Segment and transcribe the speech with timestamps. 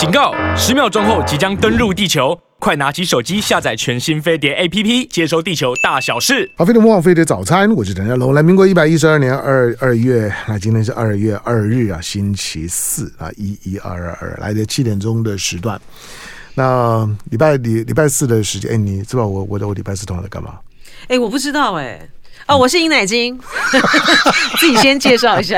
[0.00, 0.32] 警告！
[0.56, 6.50] 十秒钟后即将登陆地球，快拿起手机下载全新飞碟 APP，接收地球大小事。
[6.56, 8.32] 好，飞碟魔王飞碟早餐，我是陈家龙。
[8.32, 15.78] 来，民国一百一十二年二二月，那今天是二月二日啊，星期四啊，一一二二二，来的七点钟的时段。
[16.54, 20.54] 那礼拜礼礼拜四的时间，哎，你知道我我的我礼拜四通常在干嘛？
[21.08, 22.00] 哎，我不知道哎。
[22.50, 23.38] 哦，我是尹乃金，
[24.58, 25.56] 自己先介绍一下。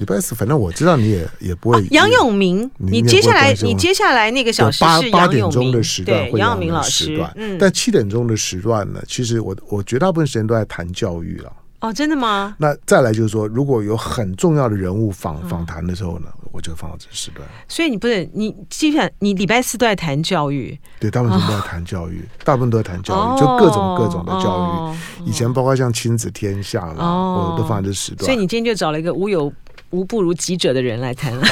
[0.00, 1.86] 礼拜四，反正我知道你也也不会。
[1.92, 7.24] 杨永明，你接下来你接下来那个小时是八点钟的时段，杨永明老师。
[7.36, 11.52] 嗯，但七点钟的时段呢，其实我我绝大部分时间都在谈教育了。
[11.80, 12.54] 哦，真的吗？
[12.58, 16.28] 那再来就是说，如果有很重要的人物访访谈的时候呢？
[16.52, 25.24] 我就放到这时段，所以你不是你基本上你礼拜四都在谈教育，对，大部分都在谈教育，大部分都在谈教育，就各种各种的教育。
[25.24, 28.24] 以前包括像亲子天下啦，我都放在这时段。
[28.24, 29.52] 所以你今天就找了一个无有
[29.90, 31.46] 无不如己者的人来谈了。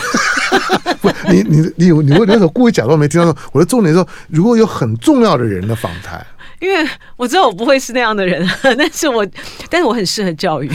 [1.00, 3.32] 不，你你你你为什么故意假装没听到？
[3.52, 6.26] 我的重点说，如果有很重要的人的访谈。
[6.60, 9.26] 因为我知道我不会是那样的人， 但是我，
[9.70, 10.70] 但是我很适合教育，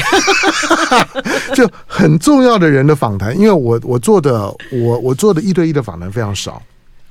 [1.55, 6.61] 就很重要的人的访谈，因为我我做的我我做的一对一的访谈非常少。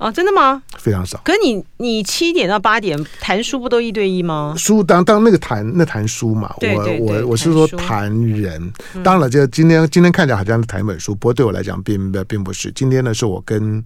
[0.03, 0.61] 哦，真的吗？
[0.77, 1.21] 非常少。
[1.23, 4.53] 可是你你七点到八点谈书不都一对一吗？
[4.57, 8.61] 书当当那个谈那谈书嘛，对对对，我我我是说谈人。
[8.95, 12.69] 嗯、当然了，就今天今天看起来好像是谈一本书，不过对我来讲并并不是。
[12.73, 13.81] 今天呢，是我跟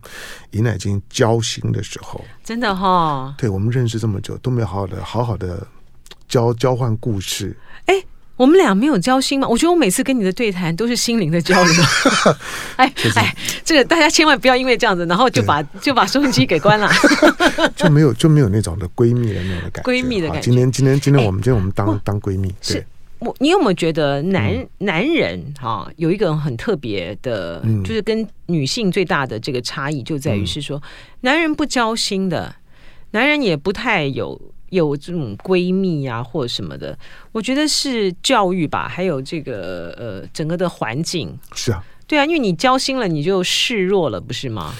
[0.52, 2.20] 尹乃菁交心的时候。
[2.44, 3.36] 真的哈、哦？
[3.38, 5.68] 对，我们认识这么久都没有好好的好好的
[6.28, 7.56] 交交换故事。
[7.86, 8.04] 哎。
[8.38, 9.48] 我们俩没有交心吗？
[9.48, 11.74] 我觉得我每次跟你的对谈都是心灵的交流。
[12.78, 13.36] 哎哎，
[13.66, 16.88] 这个大家千万不要因为这样子，然后就把 就把收音机给关了。
[17.76, 19.92] 就没有就没有那种的闺蜜的那种的感觉。
[19.92, 20.42] 闺蜜的感觉。
[20.44, 22.54] 今天今天今天我们今天我们当当闺蜜。
[22.62, 22.86] 是
[23.20, 30.80] 我，你有没有觉得男男人哈有一个很特别的，就是跟女性最大的这个差异就在于是说，
[31.22, 32.56] 男人不交心的，
[33.12, 34.40] 男人也不太有。
[34.70, 36.98] 有这种闺蜜啊，或者什么的，
[37.32, 44.74] 我觉得是教育吧，还有这个呃，整个的环境是啊，对啊，因为你交心了，你就示弱了，不是吗？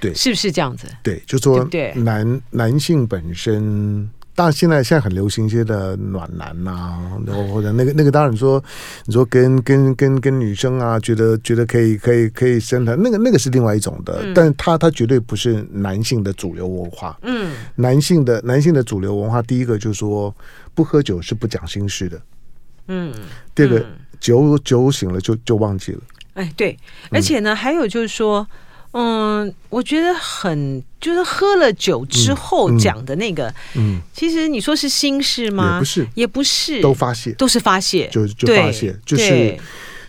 [0.00, 0.86] 对，是不是这样子？
[1.02, 4.10] 对，就说对男男性本身。
[4.38, 8.62] 当然，现在现在很流行一些的暖男呐、啊，然后或者那个那个，当然说
[9.04, 17.18] 你说跟跟跟跟女生啊，觉得觉得可以可以可以生的，那个那个是另外一种的，嗯、但他他绝对不是男性的主流文化。
[17.22, 20.32] 嗯，男性的男性的主流文化，第一个就是说
[20.72, 22.22] 不喝酒是不讲心事的。
[22.86, 23.12] 嗯，
[23.56, 23.84] 第二个
[24.20, 26.00] 酒酒醒了就就忘记了。
[26.34, 26.78] 哎，对，
[27.10, 28.46] 而且呢，嗯、还有就是说。
[28.52, 28.58] 嗯，
[29.68, 35.74] 我觉得很就是喝了酒之后讲的那个，嗯，嗯其实你说是心事吗？
[35.74, 39.58] 也不是，也不是，都发泄，都是发泄，就就发泄，就是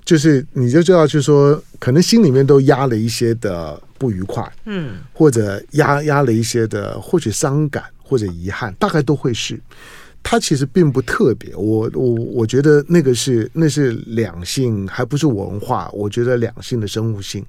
[0.05, 9.59] 就是你就知道，就是说可能心里面都压了一些的不愉快，嗯，或者压压了一些的或许伤感或者遗憾，大概都会是。
[10.21, 17.45] 它其实并不特别，我我我觉得那个是那是两性，还不是文化，我觉得两性的生物性。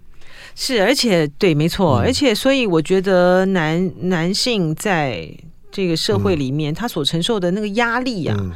[0.54, 5.28] 是，而且对，没错，嗯、而且所以我觉得男男性在
[5.70, 8.52] 这个社会里面，嗯、他所承受的那个压力啊，嗯、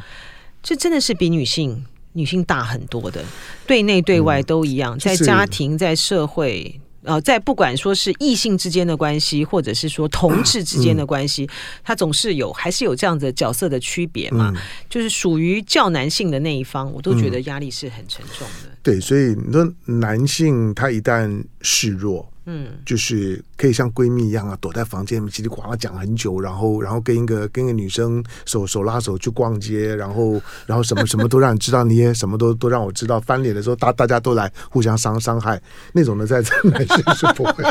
[0.62, 3.24] 这真的是比女性女性大很多的，
[3.66, 6.80] 对内对外都一样，嗯、在家庭在社会。
[7.04, 11.48] 呃，在不管说是异性之间的关系，或者是说同志之间的关系，
[11.82, 14.52] 他、嗯、总是有还是有这样子角色的区别嘛？
[14.54, 14.60] 嗯、
[14.90, 18.70] 就是属于较男性的那一方，我都觉得压力是很沉重的。
[18.70, 22.28] 嗯、对，所以你说男性他一旦示弱。
[22.46, 33.18] 嗯，就是可以像闺蜜一样啊，躲在房间里面叽里呱啦讲很久，然后然后跟一个跟一个女生手手拉手去逛街，然后 然后什么什么都让你知道，你也什么都都让我知道。
[33.18, 35.60] 翻脸的时候，大大家都来互相伤伤害
[35.92, 37.64] 那种的，在这男生是不会。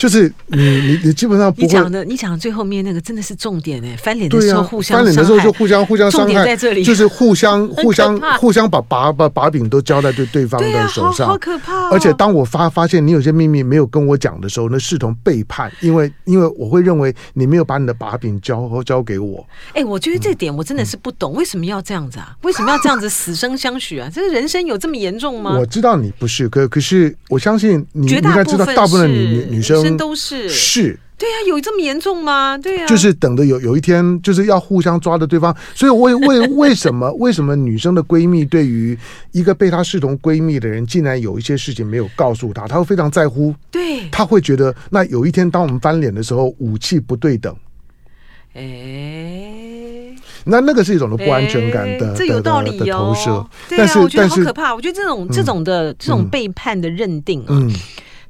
[0.00, 11.88] 就是你你你基本上不会你讲的你讲的最后面那个真的是重点哎，翻脸的时候互相、啊、翻脸的时候就互相互相伤害，在这里就是互相互相互相把把把把柄都交在对对方的手上，啊、好，好可怕、哦。
[11.92, 19.46] 而且当我发发现你有些秘密没有跟我讲的时候，那视同背叛，因为因为我会认为你没有把你的把柄交交给我。
[19.74, 22.34] 哎，我觉得这点我真的是不懂，嗯、为什么要这样子啊？
[22.42, 24.08] 为什么要这样子死生相许啊？
[24.14, 25.58] 这个人生有这么严重吗？
[25.58, 30.48] 我知道你不是，可可是我相信你应该知道，大部分的女女女生都是。
[30.48, 32.56] 是，对呀、啊，有这么严重吗？
[32.58, 35.54] 对呀、啊，就是等着有有一天，就是要互相抓着对方。
[35.74, 38.98] 所以为为 为什么为什么女生的闺蜜对于
[39.32, 43.54] 一个被她视同闺蜜的人，竟然有一些事情没有告诉她，她会非常在乎。
[43.70, 47.54] 对，她会觉得，那有一天当我们翻脸的时候，武器不对等。
[48.52, 50.12] 哎，
[50.44, 52.86] 那那个是一种的不安全感的，这有道理的。
[52.92, 54.74] 投射，对啊，我觉得好可怕。
[54.74, 57.46] 我觉得这种这种的这种背叛的认定啊。
[57.50, 57.72] 嗯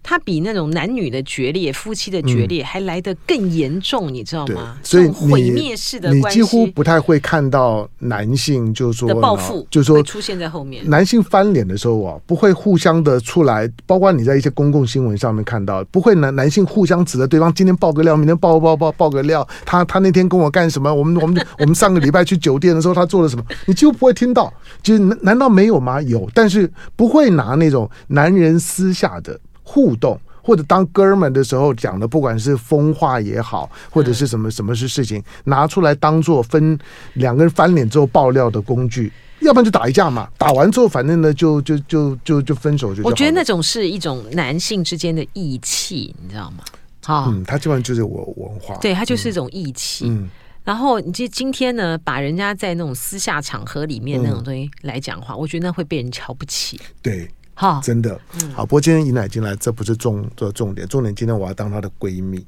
[0.02, 4.76] 它比那种男女的决裂、夫妻的决裂还来得更严重，你知道吗？
[4.82, 10.88] 所以毁灭式的关系，你几乎不太会看到男性就是说的报复，就是说出现在后面。
[10.88, 20.92] 男性翻脸的时候啊，不会互相的出来，包括你在一些公共新闻上面看到，不会男男性互相指着对方，今天爆个料，明天爆爆爆爆个料，他他那天跟我干什么？
[20.92, 23.44] 我们我们我 们上个礼拜去酒店的时候，他做了什么？
[23.66, 24.52] 你几乎不会听到。
[24.82, 26.00] 就是难难道没有吗？
[26.02, 29.38] 有，但是不会拿那种男人私下的
[29.72, 36.76] 互动，或者当哥们的时候讲的，不管是疯话也好，或者是什么什么是事情，拿出来当做分
[37.14, 39.12] 两个人翻脸之后爆料的工具，
[39.42, 43.04] 要不然就打一架嘛，打完之后反正呢就就就就就分手就。
[43.04, 46.64] 我觉得那种是一种男性之间的义气，你知道吗？
[47.04, 50.24] 好，嗯，他基本上就是我文化，对他就是一种义气，嗯。
[50.24, 50.30] 嗯
[50.62, 56.78] 然后你就今天呢，把人家在那种私下场合里面那种东西来讲话，嗯、我觉得那会被人瞧不起。
[57.00, 57.28] 对，
[57.60, 58.18] 好，真的。
[58.40, 62.42] 嗯、好，不过今天尹乃金来，这不是重的重点，重点今天我要当她的闺蜜。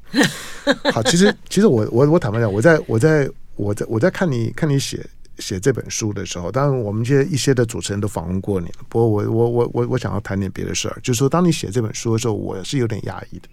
[0.90, 5.06] 好，其实其实我我我坦白讲，我在我在我在我在看你看你写
[5.38, 8.76] 写这本书的时候，当然我们这些一些的主持人都访问过你了。
[8.88, 13.48] 不过我我我我我想要谈点别的事儿，就是说，当你写这本书的时候，我是有点压抑的。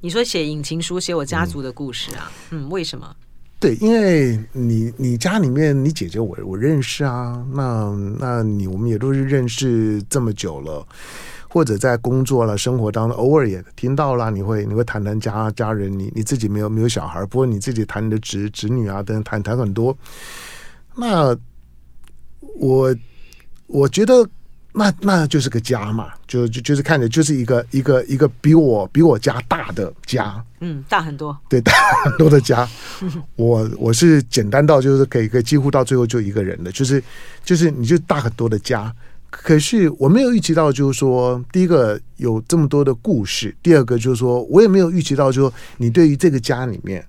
[0.00, 2.32] 你说写引擎书，写我家族的故事啊？
[2.48, 3.14] 嗯，嗯，为什么？
[3.64, 7.90] 对，因为你你家里面你姐姐我我认识啊，那
[8.20, 10.86] 那你我们也都是认识这么久了，
[11.48, 19.96] 或者在工作了生活当中偶尔也听到了，你会你会谈谈家家人，你你自己没有没有小孩，不过你自己谈你的侄侄女啊等谈谈很多，
[20.94, 21.34] 那
[22.56, 22.94] 我
[23.66, 24.28] 我觉得。
[24.76, 31.72] 那那就是个家嘛，就就就是看着就是一个一个一个比我比我家大的家，嗯，大很多，对，大
[32.04, 32.68] 很多的家。
[33.36, 37.00] 我我是简单到就是可以可以几乎到最后就一个人的，就是
[37.44, 38.92] 就是你就大很多的家。
[39.30, 47.04] 可是我没有预期到，就是说第一个有这么多的故事，第二个就是说我也没有预期到，就是说你对于这个家里面，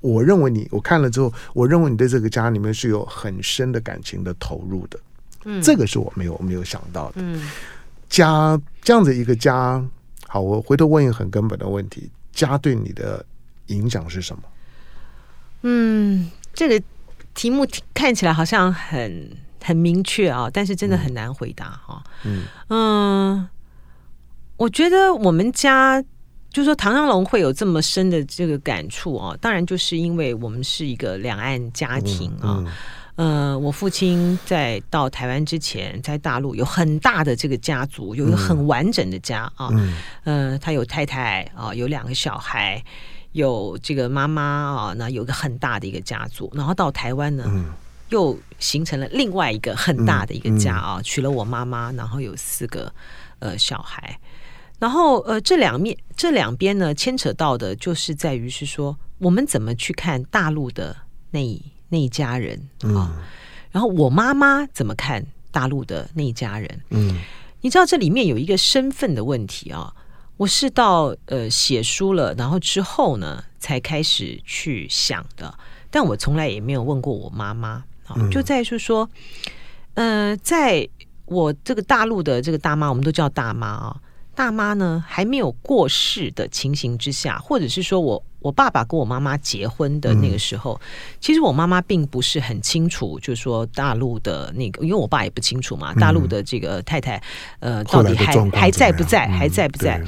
[0.00, 4.98] 我认为你我看了之后，我认为你对这个家里面是有很深的感情的投入的。
[5.50, 7.14] 嗯，这个是我没有没有想到的。
[7.16, 7.50] 嗯，
[8.10, 9.82] 家这样子一个家，
[10.26, 13.24] 好，我回头问一个很根本的问题：家对你的
[13.68, 14.42] 影响是什么？
[15.62, 16.80] 嗯，这个
[17.34, 19.34] 题目看起来好像很
[19.64, 22.04] 很明确啊，但是真的很难回答哈。
[22.24, 23.48] 嗯嗯，
[24.58, 26.04] 我觉得我们家
[26.50, 32.60] 就说唐湘龙会有这么深的这个感触啊，当然就是因为我们是一个两岸家庭啊。
[32.60, 32.72] 嗯嗯
[33.18, 39.70] 呃，我父亲在到台湾之前，在大陆有很大的这个家族，有一个很完整的家啊。
[39.72, 39.92] 嗯，
[40.22, 42.80] 呃，他有太太啊，有两个小孩，
[43.32, 46.48] 有这个妈妈啊，那有一个很大的一个家族。
[46.54, 47.72] 然后到台湾呢，嗯、
[48.10, 52.92] 又形成了另外一个很大的一个家啊，嗯嗯、娶了我妈妈，然后有四个
[53.40, 54.16] 呃小孩。
[54.78, 60.96] 然后呃，这两面这两边呢，牵扯到的就是在于是说，我们怎么去看大陆的
[61.32, 61.60] 那一。
[61.88, 63.22] 那一家人啊，嗯、
[63.70, 66.80] 然后我妈妈怎么看大陆的那一家人？
[66.90, 67.18] 嗯，
[67.60, 69.94] 你知道这里面有一个身份的问题啊。
[70.36, 75.52] 我是到呃写书了，然后之后呢才开始去想的。
[75.90, 77.70] 但我从来也没有问过我妈妈
[78.06, 78.14] 啊。
[78.14, 79.10] 嗯、就在是说，
[79.94, 80.88] 呃，在
[81.24, 84.00] 我这个大陆的这个大妈，我们都叫大妈啊。
[84.38, 88.22] 大妈呢还没有过世的情形之下，或者是说我。
[88.40, 90.86] 我爸爸跟我妈妈结婚的那个时候，嗯、
[91.18, 97.20] 其实我妈妈并不是很清楚，就是说大陆的那个，因为我爸也不清楚嘛，大陆的这个太太，
[97.58, 100.00] 呃，到底还还在不在，还在不在？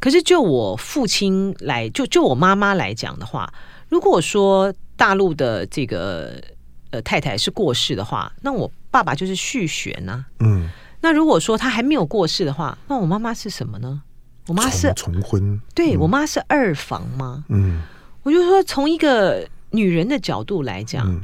[0.00, 3.48] 可是就我父亲来，就就我妈妈来讲的话，
[3.88, 6.42] 如果说大陆的这个
[6.90, 10.26] 呃太太是过世的话，那我爸爸就是续弦呢。
[10.40, 10.68] 嗯，
[11.00, 14.02] 那如果说他还没有过世的话，那我妈妈是什么呢？
[14.46, 17.44] 我妈是重，重婚，对、嗯、我妈是二房吗？
[17.48, 17.82] 嗯，
[18.22, 21.20] 我就说从一个女人的角度来讲，嗯、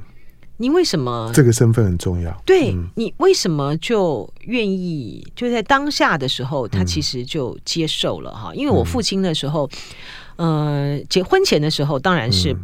[0.58, 2.30] 你为什么这个身份很重要？
[2.44, 8.50] 对、嗯、你为什么就愿意就在当下的时候，他其实就接受了哈？
[8.52, 9.68] 嗯、因为我父亲的时候，
[10.36, 12.56] 嗯、呃，结婚前的时候当然是。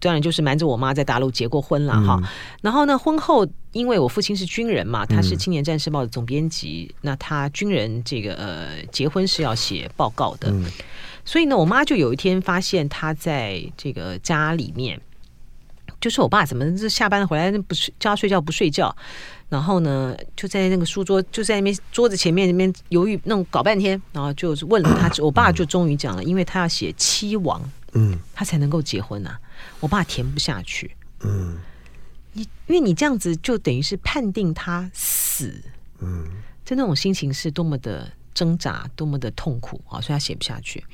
[0.00, 2.28] 嗯当然就是瞒着我妈在大陆结过婚了哈，嗯、
[2.62, 10.64] 然后呢，婚后因为我父亲是军人嘛，他是《青年战士报》的总编辑，嗯、那他军人这个呃结婚是要写报告的，嗯、
[11.22, 14.98] 所以呢，我妈就有一天发现他在这个家里面，
[16.00, 18.96] 就是我爸怎么这下班回来不睡叫他睡觉不睡觉，
[19.50, 27.60] 然后呢就在那个书桌就在那边桌子前面那边犹豫弄搞半天，然后就是问了他，我爸就终于讲了，因为他要写七王，
[27.92, 29.38] 嗯，他才能够结婚啊。
[29.80, 31.58] 我爸填不下去，嗯，
[32.32, 35.62] 你因为你这样子就等于是判定他死，
[36.00, 36.24] 嗯，
[36.64, 40.84] 就那种心情是多么的挣扎，多么的痛苦啊，所以他写不下去。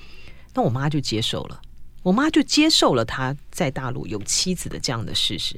[0.54, 1.60] 那我妈就接受了，
[2.02, 5.54] 我妈就接受了他在大陆有妻子的这样的事实。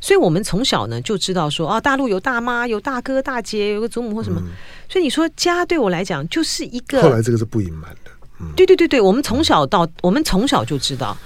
[0.00, 4.40] 所以我们从小呢就知道说，啊，大陆有大妈、有大哥、大姐，有个祖母或什么。
[4.44, 4.50] 嗯、
[4.88, 8.10] 所以你说家对我来讲就是一个，后来这个是不隐瞒的。
[8.40, 11.16] 嗯、对对对对，我们从小到我们从小就知道，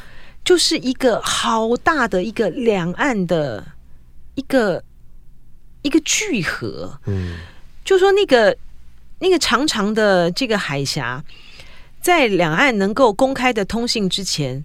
[0.44, 3.64] 就是一个好大的一个两岸的
[4.34, 4.82] 一个
[5.82, 6.98] 一个聚合。
[7.06, 7.36] 嗯，
[7.84, 8.56] 就说那个
[9.20, 11.24] 那个长长的这个海峡。
[12.04, 14.62] 在两岸能够公开的通信之前，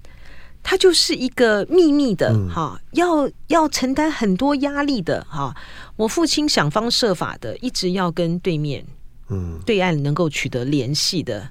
[0.61, 5.55] 它就是一个秘密的哈、嗯，要要承担很多压力的哈。
[5.95, 8.85] 我父亲想方设法的，一直要跟对面，
[9.29, 11.49] 嗯，对岸能够取得联系的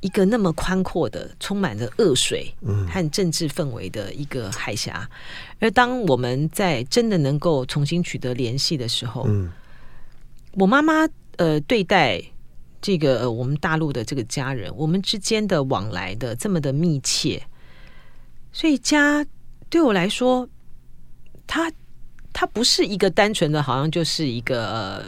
[0.00, 2.54] 一个那么宽阔的、充满着恶水
[2.88, 5.08] 和政治氛围的一个海峡。
[5.58, 9.50] 而当我们在真的能够重新取得联系的时候，嗯，
[10.52, 12.22] 我妈妈呃对待。
[12.82, 17.42] 这个呃，我们大陆的这个家人，我们之间的往来的这么的密切，
[18.52, 19.26] 所以家
[19.68, 20.48] 对我来说，
[21.48, 21.72] 它
[22.32, 25.04] 它不是一个单纯的，好像就是一个呃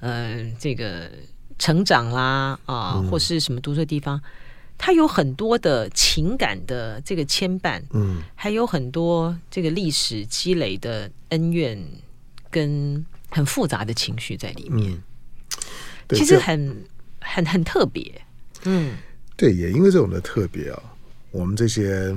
[0.00, 1.10] 呃这个
[1.60, 4.20] 成长啦啊，或是什么读书的地方，
[4.76, 11.80] 他有很多的情感的这个牵绊，嗯，还有很多这个历史积累的恩怨
[12.50, 15.00] 跟很复杂的情绪在里面，
[16.08, 16.84] 其实很。
[17.22, 18.24] 很很特别，
[18.64, 18.96] 嗯，
[19.36, 20.82] 对，也因为这种的特别啊，
[21.30, 22.16] 我们这些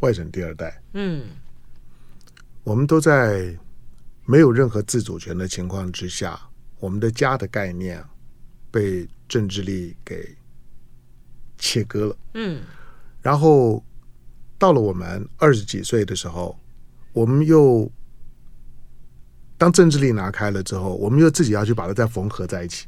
[0.00, 1.26] 外省第二代，嗯，
[2.64, 3.54] 我们都在
[4.24, 6.45] 没有任何自主权的情况之下，
[6.78, 8.02] 我们的家的概念
[8.70, 10.36] 被政治力给
[11.58, 12.62] 切割了，嗯，
[13.22, 13.82] 然后
[14.58, 16.58] 到了我们二十几岁的时候，
[17.12, 17.90] 我们又
[19.56, 22.86] 当政治力拿开了之后，我们又自己要去把它再缝合在一起。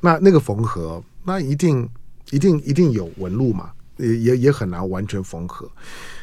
[0.00, 1.88] 那那个缝合，那一定
[2.30, 5.70] 一定一定有纹路嘛，也也也很难完全缝合。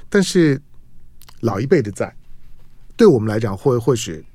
[0.10, 0.60] 但是
[1.42, 2.12] 老一辈的在，
[2.96, 4.26] 对我们来讲，或或许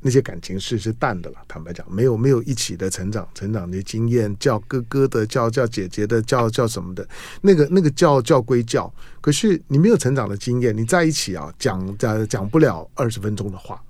[0.00, 1.36] 那些感情是是淡的了。
[1.48, 7.06] 坦白讲，没有没有一起的成长成长的经验，叫哥哥的，叫叫姐姐的，叫叫什么的，
[7.40, 8.92] 那个那个叫叫归叫。
[9.20, 13.82] 可是你没有成长的经验，你在一起啊，讲讲讲不了二十分钟的话。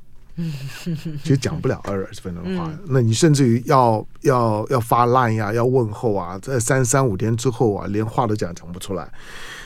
[1.23, 9.11] 其实讲不了二十分钟的话，那你甚至于要要要发 line 呀，要问候啊，在三三五天之后啊，连话都讲讲不出来。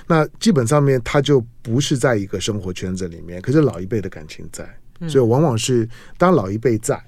[0.07, 4.65] 那基本上面他就不是在一个生活圈子里面，可是老一辈的感情在，
[5.09, 5.89] 所以往往是
[6.19, 7.03] 当老一辈在，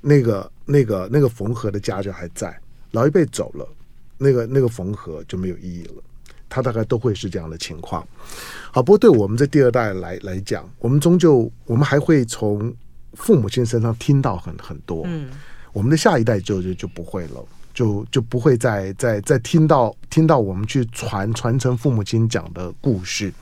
[0.00, 2.58] 那个那个那个缝合的家就还在，
[2.90, 3.68] 老一辈走了，
[4.18, 6.02] 那个那个缝合就没有意义了。
[6.48, 8.06] 他大概都会是这样的情况。
[8.72, 12.74] 好，不过对我们这第二代来来讲，我们终究我们还会从。
[13.14, 15.28] 父母亲身上听到很很多，嗯，
[15.72, 17.44] 我们的下一代就就就不会了，
[17.74, 23.34] 就就不会再再再听到听到我们去传传承父母亲讲的故事。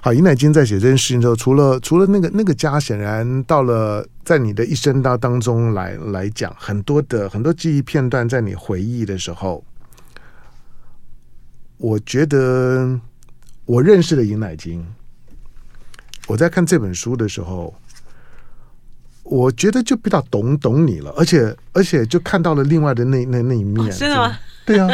[0.00, 9.64] 好，尹乃菁在写这件事情之后，除了除了那个那个家，显然到了在你的一生当当中来来讲，很多的很多记忆片段，在你回忆的时候，
[11.76, 12.98] 我觉得
[13.64, 14.84] 我认识的尹乃菁，
[16.26, 17.74] 我在看这本书的时候。
[19.30, 23.90] 我觉得就比较懂懂你了，而且而且就看到了另外的那那那一面。
[23.90, 24.34] 真的吗？
[24.68, 24.86] 对啊，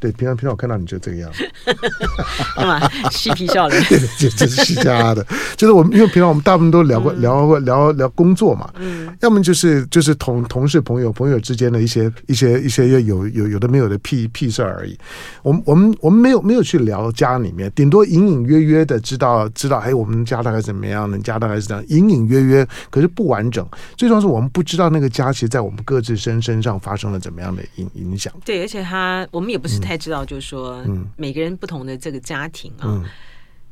[0.00, 1.48] 对，平常平常我看到你就这个样子，
[2.56, 2.80] 干嘛
[3.12, 3.80] 嬉皮笑脸？
[3.88, 5.24] 对，就就是戏家的，
[5.56, 14.98] 就是我们因为平常我们大部分都聊过、嗯、聊过聊聊工作嘛，嗯，要么就是就是同同事朋友朋友之间的一些一些一些有有有的没有的屁屁事儿而已。
[15.42, 23.64] 我们我们我们没有没有去聊家里面，顶多隐隐约约的知道知道，哎，我们家大概怎么样，人家大概是这样，隐隐约约，可是不完整。
[23.96, 28.32] 最重要是我们不知道那个家其实在我们各自身身上发生了怎么样的影影响。
[28.44, 29.19] 对，而且他。
[29.30, 30.84] 我们也不是太知道，就是说，
[31.16, 33.02] 每个人不同的这个家庭啊，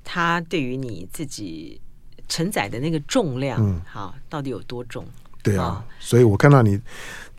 [0.04, 1.80] 他对于你自己
[2.28, 5.04] 承载的那个重量，好，到底有多重？
[5.42, 6.80] 对啊，所以我看到你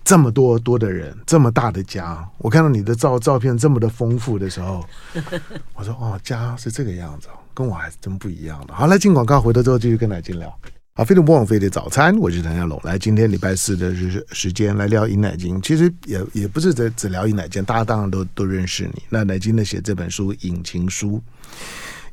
[0.03, 4.83] 这么多多的人，这么大的家，我看到你的照照片这么的丰富的时候，
[5.75, 8.73] 我说哦，家是这个样子，跟我还是真不一样的。
[8.73, 10.57] 好，来进广告，回头之后继续跟奶金聊。
[10.99, 12.77] 啊，飞碟不枉费的早餐，我是谭家龙。
[12.83, 15.61] 来，今天礼拜四的时时间来聊尹乃菁。
[15.61, 19.01] 其实也也不是只只聊尹乃菁，大家当然都都认识你。
[19.07, 21.11] 那乃菁呢写这本书《隐情书》，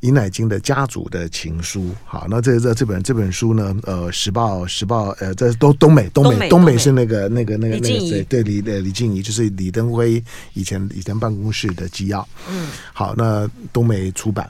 [0.02, 1.90] 尹乃菁的家族的情书。
[2.05, 10.23] 好，那这这这本这本书呢，呃，时报时报呃，在东东北东北东北是那个那个那个那个谁对李呃李静怡，就是李登辉
[10.55, 12.25] 以前以前办公室的机要。
[12.49, 14.49] 嗯，好，那东北出版。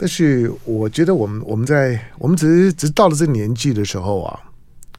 [0.00, 4.40] 但是我觉得，我们我们在我们只是只是到了这个年纪的时候啊，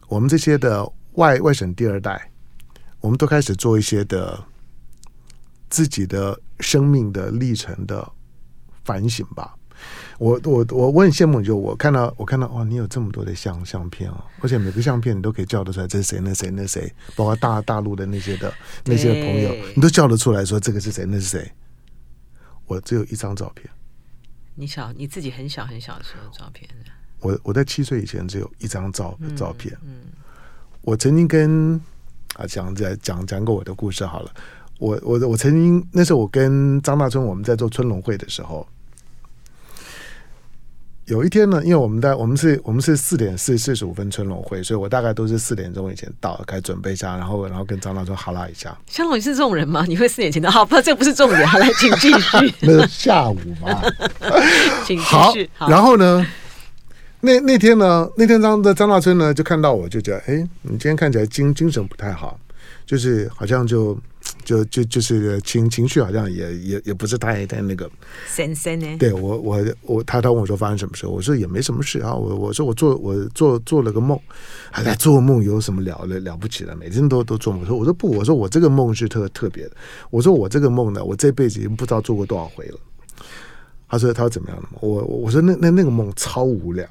[0.09, 2.29] 我们这些的外外省第二代，
[2.99, 4.37] 我们都开始做一些的
[5.69, 8.05] 自己的生命的历程的
[8.83, 9.55] 反省吧。
[10.17, 16.19] 我我我我很羡慕，就我看到我看到哇，你有这么多的相相片啊，而且每个相片你都可以叫得出来，这是谁？
[16.21, 16.51] 那谁？
[16.51, 16.93] 那谁？
[17.15, 18.53] 包括大大陆的那些的
[18.83, 21.05] 那些朋友，你都叫得出来说这个是谁？
[21.05, 21.49] 那是谁？
[22.65, 23.65] 我只有一张照片。
[24.59, 26.69] 你小你自己很小很小的时候照片。
[27.21, 29.73] 我我在七岁以前只有一张照照片。
[29.83, 30.11] 嗯，嗯
[30.81, 31.79] 我曾经跟
[32.35, 34.31] 啊讲讲讲讲过我的故事好了。
[34.77, 38.67] 我我我曾经那时候我跟张大春我们在做春龙会的时候。
[41.09, 48.77] 有一天呢，因为我们在我们是我们是四点四四十五分春龙会，所以我大概都是四点钟以前到，开始准备一下，然后然后跟张大春哈拉一下。
[48.85, 49.83] 香龙，你是这种人吗？
[49.87, 50.51] 你会四点前到？
[50.51, 52.53] 好，不，这不是重点，好来，请继续。
[52.61, 53.81] 那是下午嘛，
[54.85, 55.49] 请继续。
[55.55, 56.23] 好，然后呢，
[57.21, 62.39] 那那天呢，那天张的张大春呢就看到我就觉得，哎，你今天看起来精精神不太好，
[62.85, 63.97] 就是好像就。
[64.43, 67.89] 就就就是情情绪好像也也也不是太太那个，
[68.77, 68.97] 呢。
[68.97, 72.13] 对我我我他他问我说发生什么事，我说也没什么事啊。
[72.13, 74.19] 我我说我做我做做了个梦，
[74.71, 76.75] 还在做梦有什么了了了不起的？
[76.75, 77.61] 每天都都做梦。
[77.61, 79.71] 我说我说不，我说我这个梦是特特别的。
[80.09, 82.79] 我说我这个梦呢，我这辈子已经不知道做过多少回了。
[83.87, 84.79] 他说他说怎么样的梦？
[84.81, 86.87] 我我说那那那个梦超无聊。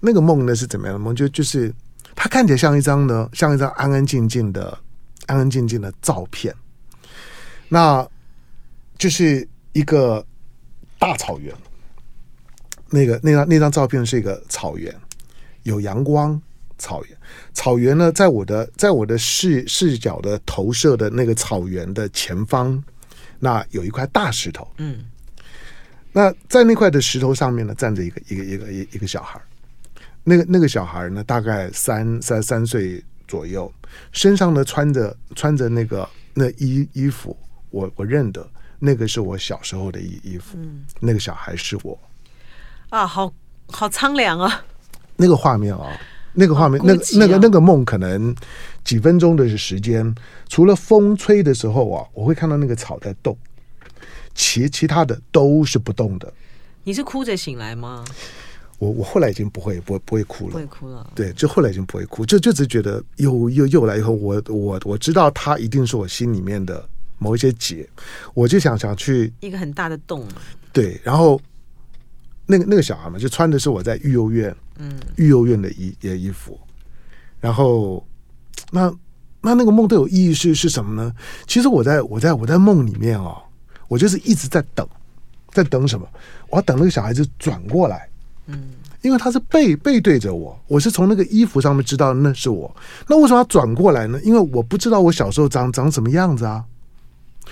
[0.00, 1.14] 那个梦呢是怎么样的梦？
[1.14, 1.72] 就就是
[2.14, 4.76] 他看起来像一张呢，像一张安安静静的
[5.26, 6.54] 安安静静的照片。
[7.72, 8.06] 那
[8.98, 10.22] 就是一个
[10.98, 11.54] 大草原，
[12.90, 14.94] 那个那张那张照片是一个草原，
[15.62, 16.38] 有阳光，
[16.76, 17.16] 草原，
[17.54, 22.84] 草原呢，在我的在我的视视角的投射的那个草原的前方，
[23.38, 25.06] 那有一块大石头，嗯，
[26.12, 29.40] 那在那块的石头上面呢，站着一个一个一个一一个小孩，
[30.24, 33.72] 那个那个小孩呢，大概三三三岁左右，
[34.12, 37.34] 身上呢穿着穿着那个那衣衣服。
[37.72, 38.48] 我我认得
[38.78, 41.98] 那个是我小时候的衣衣服，嗯，那个小孩是我，
[42.90, 43.32] 啊，好
[43.68, 44.64] 好苍凉啊！
[45.16, 45.98] 那个画面啊，
[46.34, 48.34] 那个画面，那个那个那个梦，可能
[48.84, 50.14] 几分钟的时间，
[50.48, 53.36] 除了风吹的时候啊，我会看到那个草在动，
[54.34, 56.32] 其其他的都是不动的。
[56.84, 58.04] 你是哭着醒来吗？
[58.78, 61.08] 我我后来已经不会不会不会哭了，不会哭了。
[61.14, 66.84] 对，就后来已经不会哭，就就只觉得又又又来以后，我我我知道他一定是我心里面的。
[67.22, 67.88] 某一些结，
[68.34, 70.26] 我就想想去一个很大的洞。
[70.72, 71.40] 对，然后
[72.46, 76.58] 那个那个小孩嘛，就穿的是我在育幼院，嗯，育幼院的衣的衣服。
[77.40, 78.04] 然后
[78.70, 78.92] 那
[79.40, 81.12] 那那个梦都有意义是是什么呢？
[81.46, 83.40] 其实我在我在我在梦里面哦，
[83.86, 84.86] 我就是一直在等，
[85.50, 86.08] 在等什么？
[86.48, 88.08] 我要等那个小孩子转过来，
[88.46, 88.70] 嗯，
[89.02, 92.74] 因为他是背背对着我，我是从那个衣服上面知道那是我。
[93.08, 94.20] 那为什么要转过来呢？
[94.22, 96.64] 因为我不知道我小时候长长什么样子啊。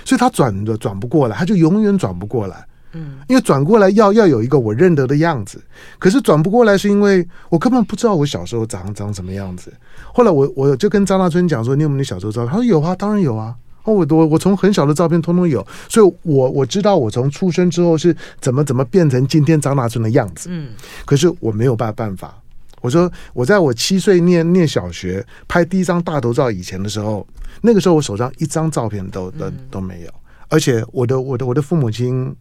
[0.05, 2.67] 所以他转的转不过来，他就永远转不过来。
[2.93, 5.63] 嗯，因为转过来要要有一个我认得的样子，
[5.97, 9.73] 可是转不过来是因为我根本不知道我小时候长长什么样子。
[10.13, 20.49] 后来我我就跟张大春讲说：“你有没有你小时候照片？”他说：“有啊，当然有啊。”哦，我我我从很小的照片通通有，所以我我知道我从出生之后是怎么怎么变成今天张大春的样子。
[20.51, 20.71] 嗯，
[21.07, 22.37] 可是我没有办办法。
[22.81, 27.25] 我说我在我七岁念念小学拍第一张大头照以前的时候。
[27.61, 30.15] 那个时候我手上一张照片都都都没有，
[30.49, 32.35] 而且我的我的我的父母亲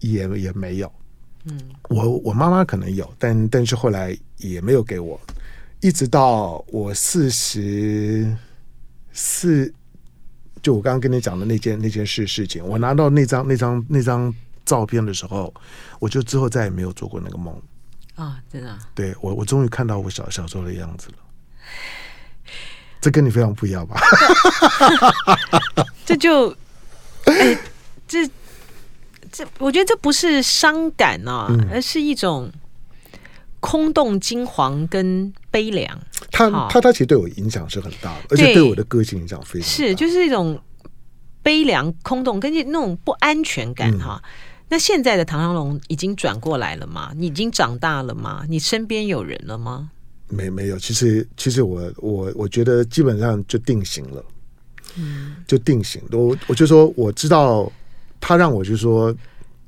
[0.00, 0.92] 也也没有，
[1.44, 5.20] 嗯，我我妈妈可能有，但但是后来也没有给我，
[5.80, 8.36] 一直到我四十
[9.12, 9.72] 四，
[10.60, 15.52] 就我刚刚跟你讲的那件那件事事情，我拿到那张那张那张照片的时候，
[16.00, 17.54] 我就之后再也没有做过那个梦。
[18.14, 21.14] 啊，真的，对我我终于看到我小小时候的样子了。
[23.02, 24.00] 这跟你非常不一样吧？
[26.06, 26.48] 这就，
[27.24, 27.58] 哎，
[28.06, 28.24] 这
[29.32, 32.48] 这，我觉得这不是伤感啊，嗯、而是一种
[33.58, 35.98] 空洞、惊惶跟悲凉。
[36.30, 39.66] 他他他其实对我影响是很大的，而且对我的个性影响非常大。
[39.66, 40.62] 是，就是一种
[41.42, 44.22] 悲凉、空洞，跟那种不安全感哈。
[44.24, 44.30] 嗯、
[44.68, 47.10] 那现在的唐湘龙已经转过来了吗？
[47.16, 48.44] 你已经长大了吗？
[48.48, 49.90] 你身边有人了吗？
[50.32, 54.24] 没没有，其实其实我我我觉得基本上就定型了，
[54.96, 56.00] 嗯，就定型。
[56.10, 57.70] 我我就说我知道
[58.18, 59.14] 他让我就说，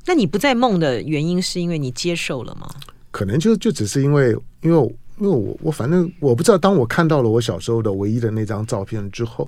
[0.07, 2.67] 那你不在梦的原因是因为你接受了吗？
[3.11, 9.47] 可能就就只是因为因为因为我我反正我不知道，当我看到了我小时候的唯一的那张照片之后，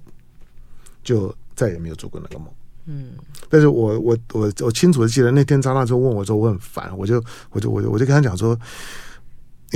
[1.02, 2.48] 就再也没有做过那个梦。
[2.84, 3.12] 嗯，
[3.48, 8.54] 但是我我我我清楚的记得那天张大春问我说我很烦，我就我就我就我就跟他讲说。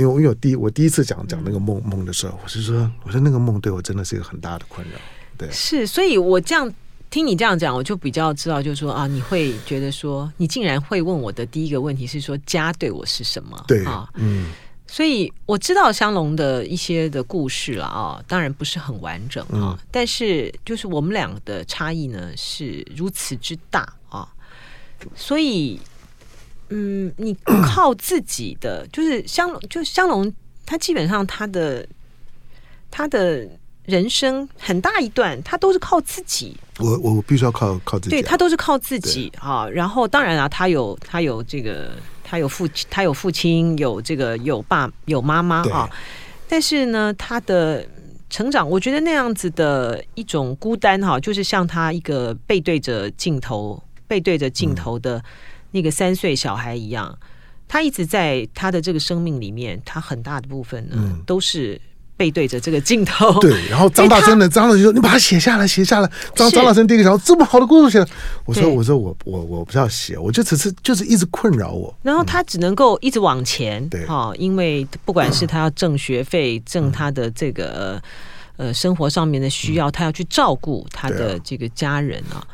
[0.01, 4.97] 因为我有第一我第一次讲讲那个梦梦的时候，我是说，我说那个梦对我真的是一个很大的困扰。
[5.37, 6.71] 对，是，所以我这样
[7.11, 13.63] 听你这样讲，我就比较知道，就是说啊，你会觉得说，你竟然会问我的第一个问题是说，家对我是什么？
[13.67, 14.51] 对啊，嗯。
[14.87, 24.27] 所以我知道香龙的一些的故事了啊，当然不是很完整啊，嗯、但是就是我们俩的差异呢是如此之大啊，
[25.15, 25.79] 所以
[26.71, 30.33] 嗯，你靠自己的， 就是香龙，就香龙，
[30.65, 31.87] 他基本上他的
[32.89, 33.47] 他的
[33.85, 36.57] 人生很大一段，他都是靠自己。
[36.79, 39.69] 我我必须要靠靠自己，对，他都是靠自己啊。
[39.69, 41.91] 然后当然啊，他有他有这个。
[42.23, 45.89] 他有父亲，他有父亲，有这个有爸有妈妈啊，
[46.47, 47.85] 但是呢，他的
[48.29, 55.21] 成长，我觉得那样子的一种孤单哈，就是像他一个背对着镜头、背对着镜头的
[55.71, 57.27] 那个三岁小孩一样，嗯、
[57.67, 61.79] 他一直在他的这个生命里面，他很大的部分呢、嗯、都是。
[62.17, 68.07] 背对着这个镜头，对， 然后张大生呢张老师说：“你把它写下来，写下来。”张张大生第一个想这么好的故事写了，
[68.45, 77.99] 我说：“我说我我我不要写，我就只是就是一直困扰我。”然后他只能够一直往前，对哈，因为不管是他要挣学费，挣他的这个
[78.57, 82.45] 呃生活上面的需要，他要去照顾他的这个家人啊，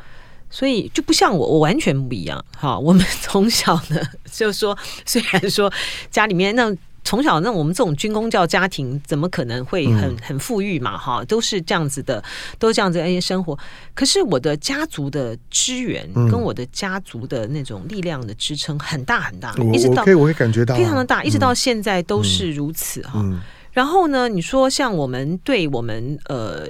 [0.49, 2.43] 所以就不像我，我完全不一样。
[2.57, 5.71] 哈，我们从小呢， 就是说虽然说
[6.09, 6.75] 家里面那。
[7.03, 10.97] 从小，那我们这种军工教家庭，怎么可能会很很富裕嘛？
[10.97, 12.21] 哈，都是这样子的，
[12.59, 13.57] 都这样子的一些生活。
[13.93, 23.23] 可是我的家族的支援跟我的家族的那种力量的支撑很大很大，一直到我会感觉到非常的大，一直到现在都是如此哈。
[23.71, 26.67] 然后呢，你说像我们对我们呃。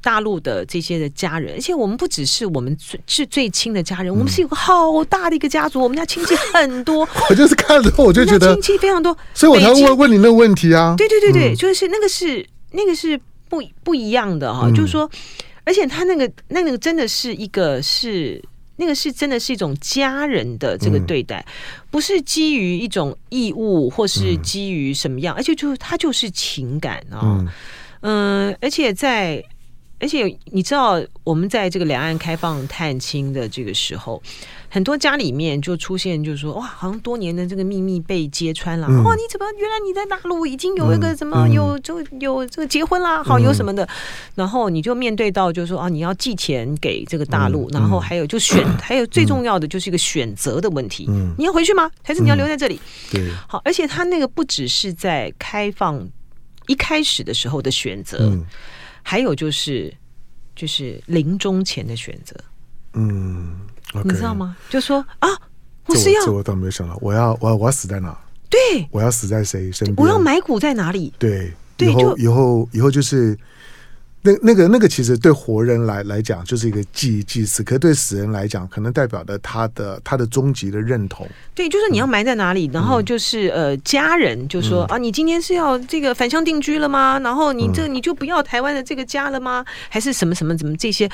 [0.00, 7.08] 大陆的这些的家人，而且我们不只是我们最是最亲的家人，嗯、我们是有个好大的一个家族，我们家亲戚很多。
[7.28, 10.94] 我就是看了之后我就觉得亲戚非常多，所以我才问问你那个问题啊。
[10.96, 15.10] 对对对对，嗯、就是那个是那个是不不一样的哈，嗯、就是说，
[15.64, 18.42] 而且他那个那个真的是一个是
[18.76, 21.52] 那个是真的是一种家人的这个对待，嗯、
[21.90, 27.48] 不是基于一种义务或是基于什么样，嗯、而且就他就是情感啊，嗯，
[28.02, 29.44] 嗯，而且在。
[30.00, 34.22] 而且你知道，我们在这个两岸开放探亲的这个时候，
[34.68, 38.86] 很多家里面就出现，就是说，哇，好像多年的这个秘密被揭穿了。
[38.86, 43.88] 哦，你怎么原来你在大陆已经有一个什么、嗯、有就有这个结婚啦，好有什么的，嗯、
[44.36, 51.90] 然后你就面对到就是说啊，你要寄钱给这个大陆，嗯、然后还有就选，嗯、 还有最重要的就是一个选择的问题，嗯、你要回去吗？
[52.04, 52.80] 还是你要留在这里？
[53.14, 56.06] 嗯、对，好，而且他那个不只是在开放
[56.68, 58.32] 一开始的时候的选择。
[58.98, 59.92] 嗯还有就是，
[60.54, 62.34] 就是临终前的选择，
[62.92, 63.60] 嗯
[63.92, 64.56] ，okay, 你知道吗？
[64.68, 65.28] 就说啊，
[65.86, 68.16] 我是要，这我倒没有想到，我要，我要，我要死在哪？
[68.50, 69.96] 对，我要死在谁身边？
[69.96, 71.12] 我要埋骨在哪里？
[71.18, 73.38] 对，以后，以后，以后就是。
[74.20, 81.26] 那那个那个其实对活人来来讲就是一个祭祭祀，可是对死人来讲，可能代表的他的他的终极的认同。
[81.54, 87.20] 对，就是你要埋在哪里，嗯、然后就是呃家人就说、嗯、啊，你今天是要这个返乡定居了吗？
[87.22, 89.64] 然后你这你就不要台湾的这个家了吗？
[89.88, 91.08] 还是什么什么怎么这些？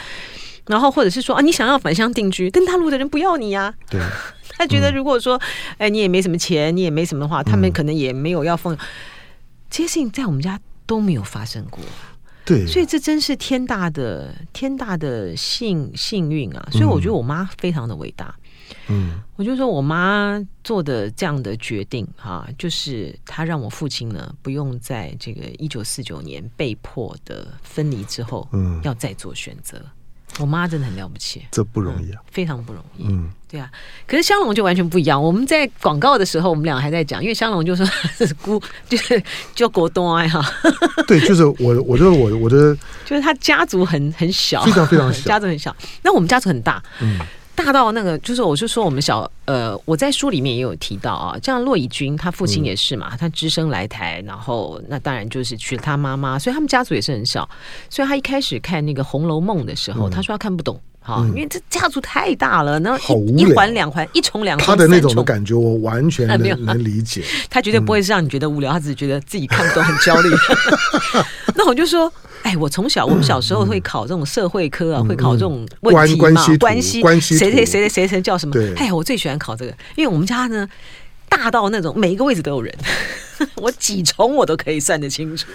[0.66, 3.74] 然后或者是说啊，你想要返乡定居，但大陆的人不要你呀、啊。
[3.90, 4.00] 对，
[4.56, 5.38] 他觉得如果说
[5.76, 8.74] 哎你也没什么钱，你也没什么的话，他们可能也没有要奉。
[9.68, 11.80] 这些事情在我们家都没有发生过。
[12.44, 16.68] 对，所以这真是天大的天大的幸幸运啊！
[16.70, 18.35] 所以我觉得我妈非常的伟大。
[18.88, 29.80] 嗯，我就说我妈做的这样的决定哈，就是她让我父亲呢不用在这个一九四九年被迫的分离之后，嗯，要再做选择。
[30.40, 33.05] 我妈真的很了不起，这不容易啊，非常不容易。
[33.09, 33.70] 嗯，对啊。
[34.07, 35.23] 可是香龙就完全不一样。
[35.23, 37.87] 我们在广告的时候，我们俩还在讲，因为香龙就说
[38.42, 39.23] 姑，就是
[39.55, 40.44] 叫国东哎哈。
[41.07, 45.75] 对，就是我，我觉得我我的就是他家族很很小，非常非常小， 家族很小。
[46.03, 47.18] 那我们家族很大，嗯。
[47.54, 57.48] 大到那个，就是我就说我们小呃，我在书里面也有提到啊，像骆以军，他父亲也是嘛，嗯、他只身来台，然后那当然就是娶了他妈妈，所以他们家族也是很小。
[57.88, 67.22] 所以他一开始看那个《红楼梦》的时候，嗯、他说他看不懂，哈、嗯，因为这家族太大了，然后一一环两环，一重两重，他的那种的感觉，我完全 能能理解。
[67.50, 70.30] 他绝对不会是让你觉得无聊，他只是觉得自己看不懂，很焦虑。
[71.54, 72.10] 那我就说。
[72.44, 77.00] 哎，我从小，我们小时候会考这种社会科啊，会考这种问题嘛，关系，
[77.38, 78.54] 谁谁谁谁谁谁叫什么？
[78.76, 80.68] 哎呀，我最喜欢考这个，因为我们家呢，
[81.37, 82.73] 大到那种每一个位置都有人，
[83.57, 85.47] 我几重我都可以算得清楚。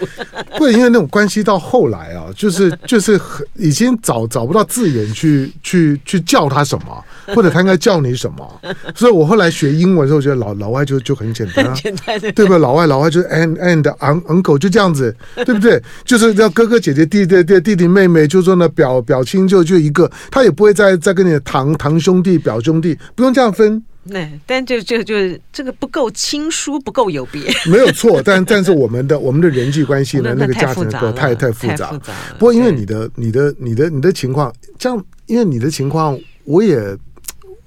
[0.58, 8.62] 不，因为那种关系到后来啊，就是就是很已经找找不到字眼去去去叫他什么，或者他应该叫你什么。
[8.96, 12.58] 所以我后来学英文的时候，觉得老老外就就很简单，啊，简单对不对？
[12.58, 13.84] 老外老外就是 and and
[14.28, 15.16] uncle 就这样子，
[15.46, 15.82] 对不对？
[16.04, 23.82] 就是叫哥哥姐姐弟弟弟弟弟妹妹，就说呢表表亲就就一个，他也不会再再跟你堂堂兄弟表兄弟，不用这样分。
[24.04, 28.22] 那 但就就就是这个不够亲疏，不够有别， 没有错。
[28.24, 31.92] 但但是我们的我们的人际关系呢， 那个家庭太太太复杂。
[32.40, 36.98] 不过因为你的你的你的你的情况，这样因为你的情况，我也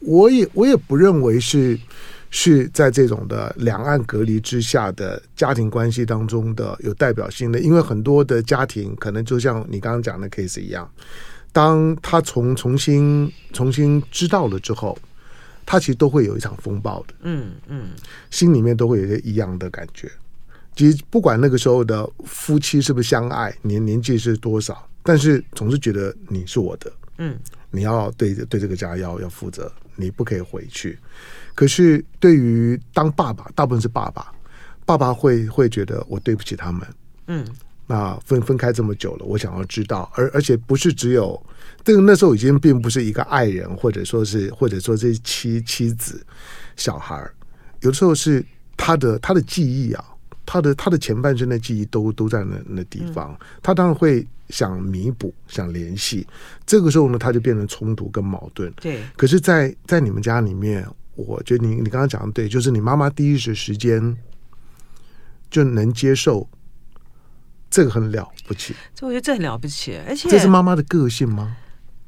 [0.00, 1.78] 我也我也不认为是
[2.30, 7.60] 是在这种的两岸隔离之下的家庭关系当中的有代表性的。
[7.60, 10.90] 因为很多的家庭可能就像你刚刚讲的 case 一样，
[11.52, 14.98] 当他从重新重新知道了之后。
[15.64, 17.90] 他其实都会有一场风暴的，嗯嗯，
[18.30, 20.10] 心里面都会有些一样的感觉。
[20.74, 27.38] 其实不管那个时候的夫妻是不是相爱，年年纪是多少，但是总是觉得你是我的，嗯，
[27.70, 30.98] 你要对对这个家要要负责，你不可以回去。
[31.54, 34.32] 可是对于当爸爸，大部分是爸爸，
[34.84, 36.88] 爸爸会会觉得我对不起他们，
[37.26, 37.46] 嗯，
[37.86, 41.40] 那分分开这么久了，我想要知道，而而且不是只有。
[41.84, 46.24] 这个那时候已经并不是一个爱人，或者说是或者说这妻妻子、
[46.76, 47.34] 小孩儿，
[47.80, 48.44] 有的时候是
[48.76, 50.04] 他的他的记忆啊，
[50.46, 56.26] 他的他的前半生的记忆都都在那那地方，他当然会想弥补、想联系。
[56.64, 58.72] 这个时候呢，他就变成冲突跟矛盾。
[58.80, 59.02] 对。
[59.16, 64.16] 可是在，在在你们家里面，我觉得你你刚刚讲的对，就是你妈妈第一时时间
[65.50, 66.48] 就能接受。
[67.74, 71.56] 这个很了不起，这我觉得这很了不起，而且这是妈妈的个性吗？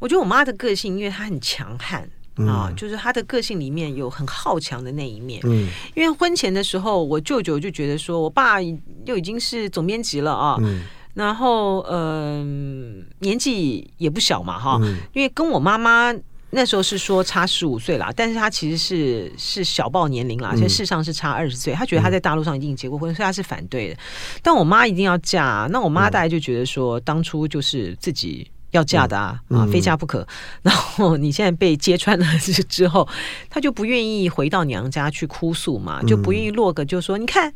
[0.04, 5.40] 我觉得我妈的个性，因为她很强悍、嗯、啊，就是她的个性里面有很好强的那一面。
[5.44, 10.82] 嗯，因为婚前的时候，我舅舅就觉得说我爸又已经是总编辑了啊，嗯、
[11.14, 16.14] 然后嗯、呃，年纪也不小嘛哈，嗯、因为跟我妈妈。
[16.56, 21.74] 那时候是说差十五岁啦，但是他其实是是小报年龄啦，所以事实上是差二十岁。
[21.74, 23.96] 他觉得他在大陆上已经结过婚，所以他是反对的。
[24.40, 30.26] 但我妈一定要嫁，那我妈大概就觉得说，当初就是自己要嫁的啊，啊，非嫁不可。
[30.62, 33.08] 然后你现在被揭穿了之后，
[33.48, 37.52] 他就不愿意回到娘家去哭诉嘛，就不愿意落个就说，你看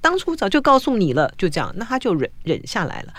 [0.00, 3.12] 当初早就告诉你了，就这样，那他就忍忍下来了。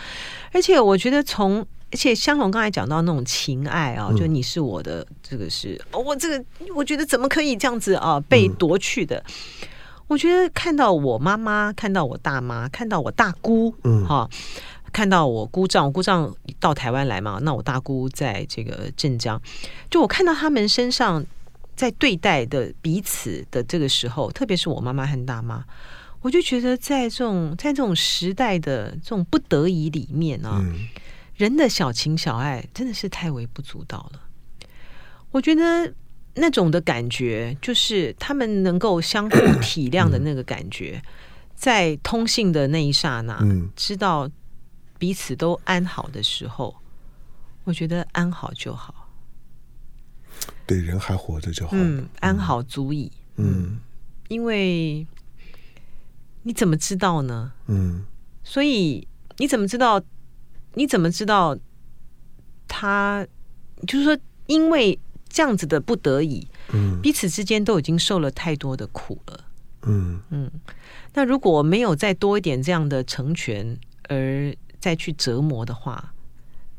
[0.52, 1.66] 而且我觉得从。
[1.94, 9.22] 而且香龙刚才讲到那种情爱啊，就你是我的，这个是我这个，我觉得怎么可以这样子啊被夺去的？
[10.08, 14.26] 我觉得看到我妈妈，看到我大妈，看到我大姑，嗯，哈，
[14.92, 19.42] 看到我姑丈，我姑丈到台湾来嘛，那我大姑在这个镇江，
[19.90, 21.26] 就我看到他们身上
[21.76, 25.64] 在对待的彼此的这个时候，特别是我妈妈和大妈，
[26.22, 30.64] 我就觉得在这种在这种时代的这种不得已里面啊。
[31.36, 34.22] 人的小情小爱真的是太微不足道了。
[35.32, 35.92] 我觉得
[36.36, 41.02] 那种的感觉，就是他们能够相互体谅的那个感觉，
[41.56, 43.44] 在通信的那一刹那，
[43.76, 44.30] 知道
[45.02, 46.76] 彼此都安好的时候，
[47.64, 49.10] 我觉得安好就好。
[50.68, 51.72] 对，人还活着就好。
[51.74, 53.12] 嗯，安好足矣。
[53.38, 53.80] 嗯，
[54.28, 55.08] 因为
[56.44, 57.52] 你怎么知道呢？
[57.66, 58.06] 嗯，
[58.44, 60.00] 所以你怎么知道？
[60.76, 61.58] 你怎么知道
[62.68, 63.26] 他？
[63.88, 69.46] 就是说，因为这样子的不得已，嗯，彼此之间都已经受了太多的苦了，
[69.82, 70.52] 嗯嗯。
[71.16, 76.14] 那如果没有再多一点这样的成全，而再去折磨的话，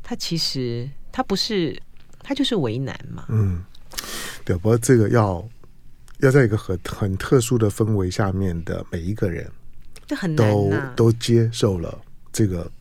[0.03, 1.81] 他其实他不是，
[2.21, 3.63] 他就是为难嘛，嗯。
[4.45, 5.43] 对，不过这个要
[6.19, 9.49] 要在一个很很特殊的氛围下面的每一个人，
[10.05, 11.99] 这很难啊，都都接受了
[12.31, 12.71] 这个。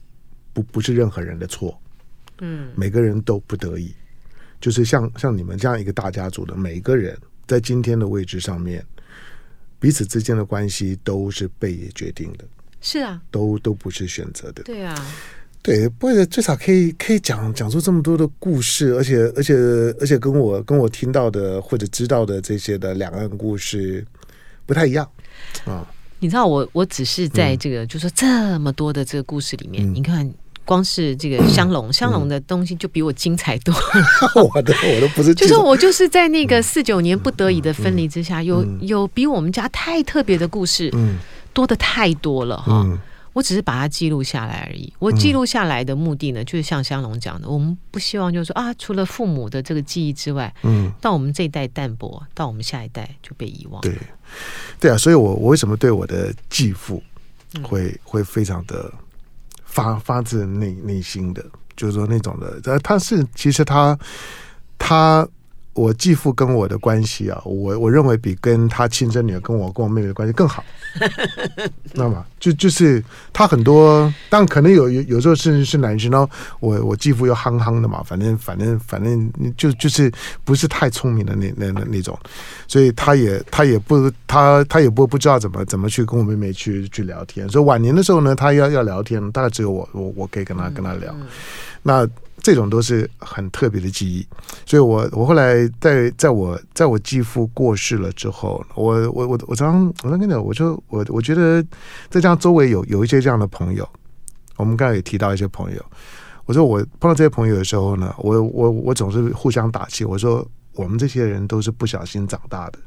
[0.54, 1.80] 不不是任何人的错，
[2.40, 3.94] 嗯，每个人都不得已，
[4.60, 8.84] 就是像像你们这样一个大家族的每一个人，在今天的位置上面，
[9.80, 12.44] 彼此之间的关系都是被也决定的，
[12.82, 14.94] 是啊，都都不是选择的，对啊，
[15.62, 19.54] 对，不过最少可以可以讲讲出这么多的故事，而且而且
[20.00, 24.04] 而且跟我跟我听到的或者知道的这些的两岸故事
[24.66, 25.08] 不太一样。
[25.64, 25.86] 啊。
[26.18, 30.30] 你知道我我只是在这个，嗯、就说这么多的这个故事里面，嗯、你看。
[30.64, 33.74] 光是这个 香龙，香龙的东西就比我精彩多。
[33.74, 33.80] 了。
[34.54, 40.88] 我的我都不是， 就是我就是在那个四九年不得已的分离之下，有有比我们家太特别的故事，
[41.52, 42.86] 多的太多了哈。
[43.34, 44.92] 我只是把它记录下来而已。
[44.98, 53.80] 我记录下来的目的呢，就是像香龙讲的，我们不希望就是说啊，除了父母的这个记忆之外，嗯，到我们这一代淡薄，到我们下一代就被遗忘。
[53.80, 53.96] 对，
[54.78, 57.02] 对啊，所以我我为什么对我的继父
[57.62, 58.92] 会、嗯、会非常的
[59.64, 61.42] 发发自内内心的，
[61.74, 63.98] 就是说那种的，呃，他是其实他
[64.78, 65.26] 他。
[65.74, 70.62] 我继父跟我的关系啊，我我认为比跟他亲生女儿跟我跟我妹妹的关系更好。
[71.94, 76.28] 那么就就是他很多，但可能有有有时候是是男生，然后
[76.60, 80.12] 我我继父又憨憨的嘛，反正反正反正就就是
[80.44, 82.18] 不是太聪明的那那那那种，
[82.68, 87.48] 所以他也他也不他他也不不知道怎么怎么去跟我妹妹去去聊天。
[87.48, 91.14] 所以晚年的时候呢，他要要聊天，大概只有我我我可以跟他跟他聊。
[91.82, 92.06] 那。
[92.42, 94.26] 这种都是很特别的记忆，
[94.66, 101.62] 所以我我后来在在我在我继父过世了之后，我我我我常我常跟你讲，我说我我觉得
[102.10, 103.88] 在这样周围有有一些这样的朋友，
[104.56, 105.80] 我们刚才也提到一些朋友，
[106.44, 112.78] 我说我碰到这些朋友的时候呢，我我我总是互相打气，我说我们这些人都是不小心长大的，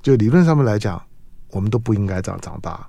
[0.00, 0.98] 就理论上面来讲，
[1.50, 2.88] 我们都不应该长长大，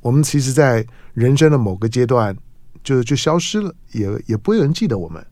[0.00, 2.36] 我们其实在人生的某个阶段。
[2.84, 5.26] 就就消失了，也也不会有人记得我们，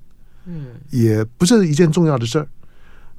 [0.47, 2.49] 嗯，也不是一件重要的事儿。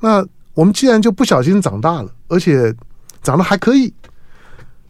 [0.01, 2.73] 那我们既然就不小心长大了，而且
[3.21, 3.93] 长得还可以，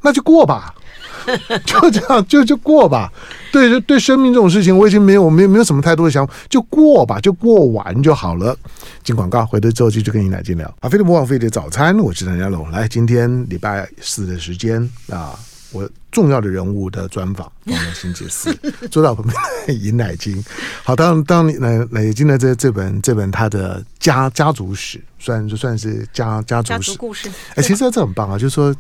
[0.02, 0.74] 那就过吧，
[1.66, 3.12] 就这样就就过吧。
[3.52, 8.58] 对，就对生命这种事情，我已经没有没有没有什么太多的想法，就过吧，就过完就好了。
[9.04, 10.68] 进广告，回头之后继续跟你奶金聊。
[10.80, 12.70] 啊，飞碟不枉费的早餐，我是陈家龙。
[12.72, 15.38] 来，今天礼拜四的时间啊。
[15.74, 18.54] 我重要的人物的专访，放在星期四，
[18.90, 20.42] 坐到旁边来饮奶精。
[20.84, 27.30] 好，当当你奶奶精的这这本这本他的家家族史，算就算是家家族史故事。
[27.56, 28.76] 哎，其实这很棒啊，就是说，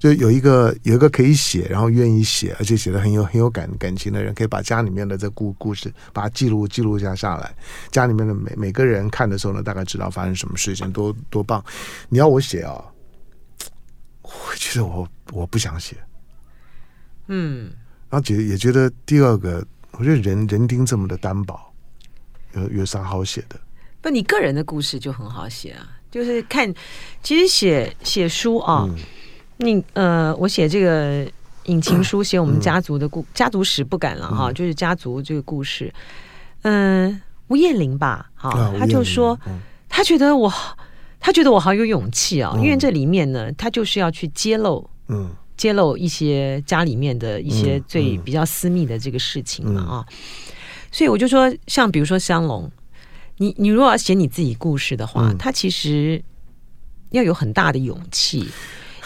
[0.00, 7.54] 就有一个有一个可以写，然后愿意写，而且写的很有很有感感情的人，可以把家里面的这故故事把它记录记录下下来。
[7.92, 11.64] 家里面的每每个人看的时候呢，大概知道发生什么事情，多多棒。
[12.08, 12.84] 你要我写啊，
[14.22, 15.96] 我觉得我我不想写。
[17.28, 17.70] 嗯，
[18.10, 21.58] 然后觉也觉得第二个，我觉得人人丁这么的单薄，
[22.54, 23.58] 有有啥好写的？
[24.00, 26.72] 不，你个人的故事就很好写啊，就是看，
[27.22, 28.96] 其实写写书啊，嗯、
[29.58, 31.30] 你呃，我写这个
[31.66, 35.92] 引擎书， 写我们家族的故、嗯、家族史不敢了哈、啊，就是家族这个故事。
[36.62, 40.52] 嗯、呃，吴彦玲吧，哈、啊，他就说，嗯、他觉得我，
[41.20, 45.30] 他觉得我好有勇气啊，嗯、因为这里面呢，他就是要去揭露，嗯。
[45.62, 49.94] 揭露一些家里面的一些最比较私密的这个事情嘛啊，
[50.90, 52.68] 所以我就说，像比如说香龙，
[53.36, 56.20] 你你如果要写你自己故事的话，他其实
[57.10, 58.48] 要有很大的勇气，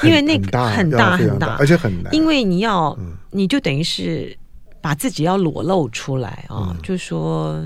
[0.02, 2.98] 因为那个很大很大，而且很难，因为你要
[3.32, 4.34] 你就等于是
[4.80, 7.62] 把自己要裸露出来啊，就说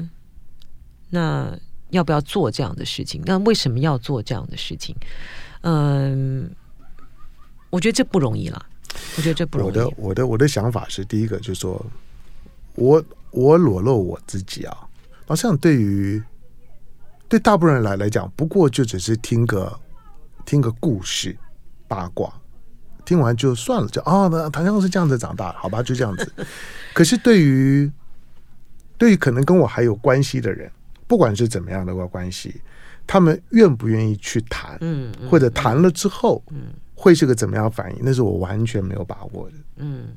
[1.11, 1.57] 那
[1.91, 3.23] 要不要做这样的事情？
[3.25, 4.97] 那为什么要做这样的事情？
[5.61, 6.51] 嗯，
[7.71, 8.67] 我觉得这不容易了。
[9.17, 9.71] 我觉得这不容易。
[9.71, 11.85] 我的我的我的想法是，第一个就是说，
[12.75, 14.77] 我我裸露我自己啊，
[15.27, 16.23] 好像对于
[17.29, 19.79] 对大部分人来来讲，不过就只是听个
[20.45, 21.37] 听个故事
[21.89, 22.33] 八卦，
[23.05, 26.33] 听完就算了，就啊，那谭家龙是这样子长大，好吧，就这样子。
[26.95, 27.91] 可是对于
[28.97, 30.71] 对于可能跟我还有关系的人，
[31.07, 32.61] 不管是怎么样的个关系，
[33.07, 36.73] 他们愿不愿意去谈，嗯，或者谈了之后，嗯。
[37.03, 38.03] 会是个怎么样反应？
[38.03, 39.57] 那是我完全没有把握的。
[39.77, 40.09] 嗯，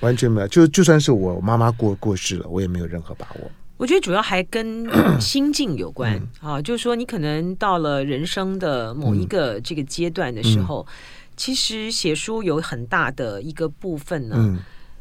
[0.00, 0.48] 完全没有。
[0.48, 3.50] 就就算是我妈妈过过世了，我也没有任何把握。
[3.76, 4.88] 我觉得主要还跟
[5.20, 10.92] 心境有关啊，就是说你可能到了人生的某一个这个阶段的时候，嗯、
[11.36, 14.36] 其实写书有很大的一个部分呢。
[14.38, 14.58] 嗯，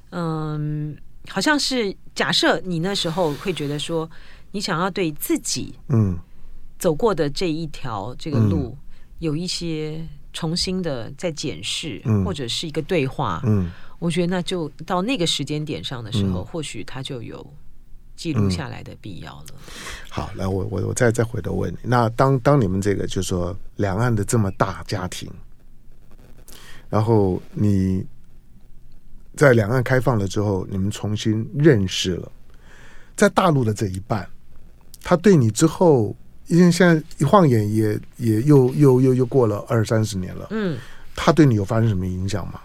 [0.09, 0.97] 嗯，
[1.29, 4.09] 好像是假设你那时候会觉得说，
[4.51, 6.19] 你想要对自己嗯
[6.77, 8.75] 走过的这一条这个路
[9.19, 10.05] 有一些。
[10.37, 17.43] 重新的再检视，或者是一个对话，嗯，我觉得那就到那个时间点上的时候，嗯、或许他就有
[18.15, 19.45] 记录下来的必要了。
[19.49, 19.57] 嗯、
[20.11, 25.27] 好，来，我我我再再回头问你，那当当你们这个就是说两岸的这么大家庭，
[26.87, 28.05] 然后你
[29.35, 32.31] 在两岸开放了之后，你们重新认识了，
[33.15, 34.29] 在大陆的这一半，
[35.01, 36.15] 他对你之后。
[36.47, 40.77] 因为现在一晃眼也也又又又又过了二三十年了，嗯，
[41.15, 42.61] 他对你有发生什么影响吗？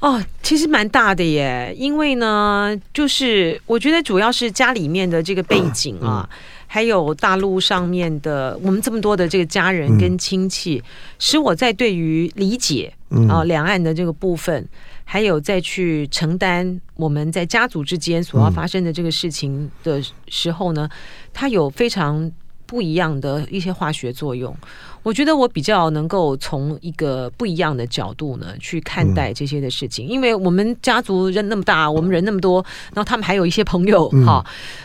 [0.00, 10.84] 哦，其实蛮大的耶，因为呢，就是我觉得主要是家里面的这个背景啊，嗯、还有大陆上面的我们这么多的这个家人跟亲戚，嗯、
[11.18, 12.92] 使我在对于理解
[13.28, 14.64] 啊两岸的这个部分，
[15.02, 20.88] 还有再去承担我们在家族之间所要发生的这个事情的时候呢，
[21.34, 22.30] 他有非常
[22.68, 24.54] 不一样的一些化学作用。
[25.04, 32.62] 我觉得我比较能够从一个不一样的角度呢去看待这些的事情，因为我们家族人那么大，我们人那么多，
[32.92, 34.44] 然后他们还有一些朋友哈，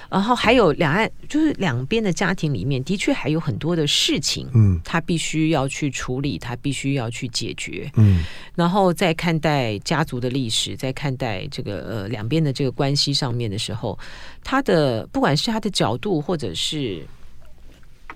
[0.09, 8.23] 然后还有两岸就是两边的家庭里面的确还有很多的事情，嗯，他必须要去处理，他必须要去解决，嗯，
[8.55, 13.97] 然后在看待家族的历史，在看待这个呃两边的这个关系上面的时候，
[14.43, 17.03] 他的不管是他的角度或者是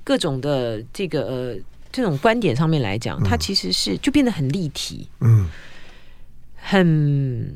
[0.08, 1.58] 各种的这个呃。
[1.89, 5.49] 这种观点上面来讲，它其实是就变得很立体，嗯，
[6.55, 7.55] 很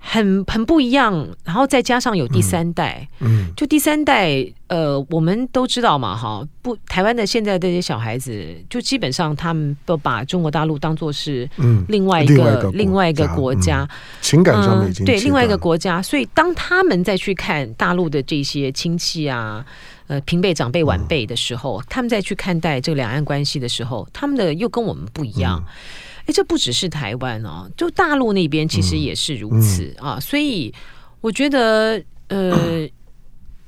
[0.00, 1.28] 很很不一样。
[1.44, 11.48] 然后再加上有第三代，嗯，就第三代，呃，我们都知道嘛，哈，不，台湾的现在这些小孩子，就基本上他们都把中国大陆当做是
[11.86, 13.88] 另外一个另外一个国家，
[14.20, 19.64] 情感上面已经对另外一个国家，所以当他们再去看大陆的这些亲戚啊。
[20.08, 25.60] 呃，平辈、长辈、晚辈的时候，嗯、他们再去看待这个两岸关系的时候，他们的又跟我们不一样。
[26.20, 30.20] 哎、嗯，这不只是台湾哦，就大陆那边其实也是如此、嗯、啊。
[30.20, 30.72] 所以
[31.20, 32.90] 我觉得，呃，嗯、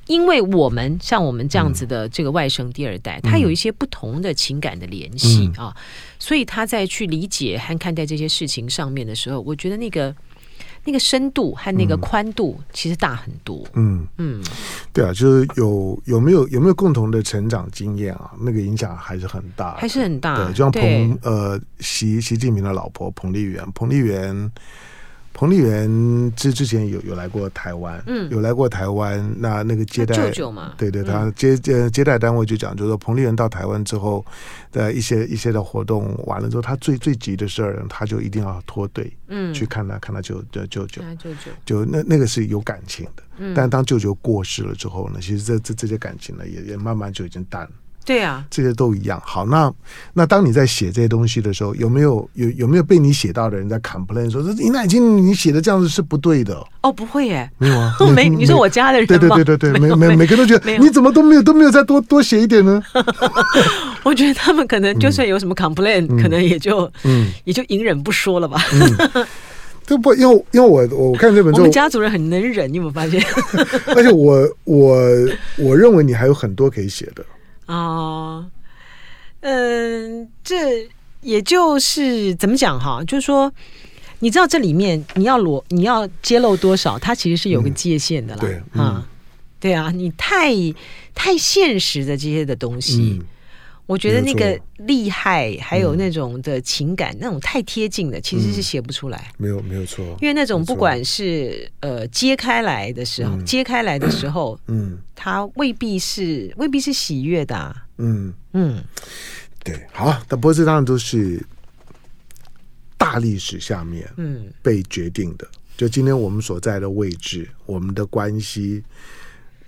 [0.07, 5.82] 因为我们像我们这样子的这个外甥第二代，嗯、他有一些不同的情感的联系啊，嗯、
[6.20, 10.14] 所以他在去理解和看待这些事情上面的时候，我觉得那个。
[10.89, 13.62] 那个深度和那个宽度其实大很多。
[13.74, 14.45] 嗯嗯，嗯
[14.91, 18.30] 对啊，就是有有没有有没有共同的成长经验啊？
[18.41, 20.36] 那个影响还是很大，还是很大。
[20.36, 24.51] 对，就像彭呃习习近平的老婆彭丽媛，彭丽媛。
[25.39, 34.26] 彭丽媛之之前有有来过台湾，嗯，有来过台湾，那那个接待舅舅嘛，对对，他接接接待单位就讲，就是说彭丽媛到台湾之后
[34.72, 47.70] 的一些一些的活动完了之后，他最最急的事儿，他就一定要脱队，嗯，去看他看他舅舅舅舅，舅舅，就那那个是有感情的，嗯，但当舅舅过世了之后呢，其实这这这些感情呢，也也慢慢就已经淡了。
[48.05, 49.21] 对啊，这些都一样。
[49.23, 49.71] 好，那
[50.15, 56.57] 那当你在写这些东西的时候，有没有有有没有被你写到的人在 complain 说，这尹乃金你写的这样子是不对的？
[56.81, 58.29] 哦，不会耶，没有啊， 没。
[58.29, 62.83] 你说我家的人，对对对对对，没没每个人都觉得你怎么都没有都没有再多多写一点呢？
[64.05, 68.59] 我觉得他们可能就算有什么 complain，可能也就嗯也就隐忍不说了吧。
[69.87, 73.23] 这不因为因为我我看这本书，我们家族人很能忍，你有没有发现？
[73.95, 74.99] 而且我我
[75.57, 77.25] 我认为你还有很多可以写的。
[77.69, 78.51] 哦，
[79.41, 80.89] 嗯，这
[81.21, 83.05] 也就是怎么讲哈？
[83.05, 83.53] 就是说，
[84.19, 88.41] 你知道这里面你要裸你要揭露多少，它其实是有个界限的啦。
[88.41, 89.09] 对，啊，
[89.61, 90.53] 对啊，你太
[91.14, 93.23] 太现实的这些的东西。
[93.89, 99.32] 我觉得那个厉害，还有那种的情感，那种太贴近的，其实是写不出来。
[99.39, 100.05] 没有，没有错。
[100.20, 107.74] 因为那种不管是呃揭开来的时候，揭开来的时候，嗯，它未必是未必是喜悦的。
[107.97, 108.84] 嗯嗯，
[109.64, 111.43] 对，好，但不过这当然都是
[112.99, 115.49] 大历史下面嗯被决定的。
[115.78, 118.84] 就今天我们所在的位置，我们的关系。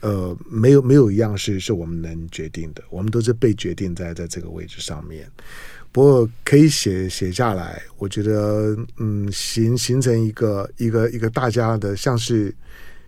[0.00, 5.30] 呃，没有没有一样是是我们能决定的，我们都是被决定在在这个位置上面。
[5.92, 12.54] 不过可以写写下来，我觉得嗯，形形成一个一个一个大家的，像是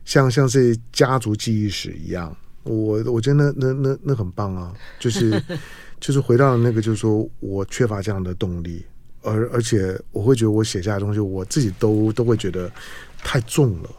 [0.05, 2.37] 像像是家族记忆史一样。
[2.65, 5.43] 我我觉得那那那那很棒啊，就是
[6.01, 8.85] 就是回到了那个，就是说我缺乏这样的动力，
[9.23, 12.71] 而而且我会觉得我写下来的东西，我自己都都会觉得
[13.19, 13.91] 太重了。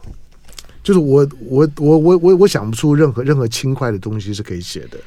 [0.84, 4.98] 就是我我我我我我想不出任何任何轻快的东西是可以写的，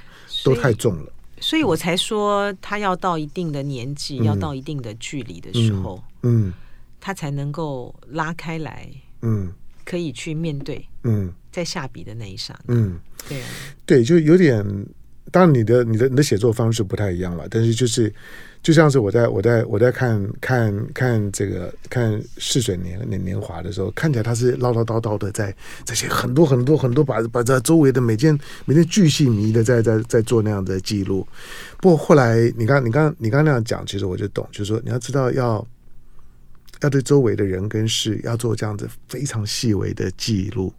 [0.43, 1.13] 都太重了。
[1.39, 6.53] 所以我才说他要到一定的年纪，嗯、要到一定的距离的时候，嗯，嗯。
[6.99, 8.89] 他才能够拉开来，
[9.21, 9.53] 嗯，
[9.86, 12.99] 可以去面对，嗯，在下笔的那一刹那，嗯，
[13.30, 13.47] 对啊，
[13.86, 14.65] 对，就有点。
[15.38, 18.11] 当然，你的你的你的写作方式不太一样了，但是就是。
[18.63, 31.25] 就像是我在我在我在看看看这个看逝水年年年华的时候，看起来他是唠唠叨叨的在在写很多很多很多把把这周围的每件每件巨细靡的在在在做那样的记录。
[31.79, 35.65] 不过后来你刚你刚你刚那样讲，其实我就懂，就是说你要知道要
[36.81, 40.73] 要对周围的人跟事要做这样子非常细微的记录，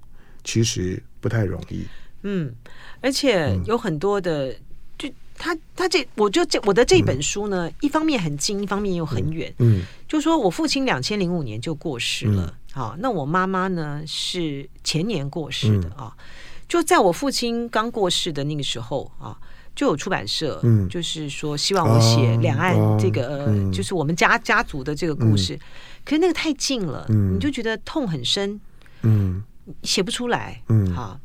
[0.44, 1.86] 其实不太容易。
[2.22, 2.52] 嗯，
[3.00, 4.54] 而且有很多的。
[4.98, 9.54] 就他他这，我就这我的这本书呢，嗯、一方面很近，一方面又很远。
[9.58, 9.84] 嗯，嗯。
[10.08, 16.12] 就说我父亲两千零五年就过世了，好、那我妈妈呢是前年过世的啊。
[16.16, 16.24] 嗯、
[16.66, 19.38] 就在我父亲刚过世的那个时候啊，
[19.76, 25.60] 就有出版社，嗯，就是说希望我写两岸这个，就是我们家家族的这个故事，嗯、
[26.04, 28.60] 可是那个太近了，嗯，你就觉得痛很深，
[29.02, 29.44] 嗯，
[29.84, 31.20] 写不出来，嗯，好，